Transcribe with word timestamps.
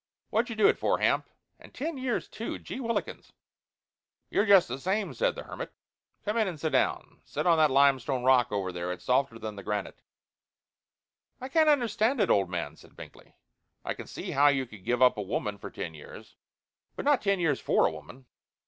What 0.31 0.47
'd 0.47 0.49
you 0.49 0.55
do 0.55 0.67
it 0.67 0.79
for, 0.79 0.97
Hamp? 0.97 1.29
And 1.59 1.75
ten 1.75 1.95
years, 1.95 2.27
too 2.27 2.57
gee 2.57 2.79
whilikins!" 2.79 3.33
"You're 4.31 4.47
just 4.47 4.67
the 4.67 4.79
same," 4.79 5.13
said 5.13 5.35
the 5.35 5.43
hermit. 5.43 5.73
"Come 6.25 6.37
in 6.37 6.47
and 6.47 6.59
sit 6.59 6.71
down. 6.71 7.21
Sit 7.23 7.45
on 7.45 7.59
that 7.59 7.69
limestone 7.69 8.23
rock 8.23 8.51
over 8.51 8.71
there; 8.71 8.91
it's 8.91 9.03
softer 9.05 9.37
than 9.37 9.57
the 9.57 9.61
granite." 9.61 10.01
"I 11.39 11.49
can't 11.49 11.69
understand 11.69 12.19
it, 12.19 12.31
old 12.31 12.49
man," 12.49 12.77
said 12.77 12.95
Binkley. 12.95 13.35
"I 13.85 13.93
can 13.93 14.07
see 14.07 14.31
how 14.31 14.47
you 14.47 14.65
could 14.65 14.83
give 14.85 15.03
up 15.03 15.19
a 15.19 15.21
woman 15.21 15.59
for 15.59 15.69
ten 15.69 15.93
years, 15.93 16.35
but 16.95 17.05
not 17.05 17.21
ten 17.21 17.39
years 17.39 17.59
for 17.59 17.85
a 17.85 17.91
woman. 17.91 18.25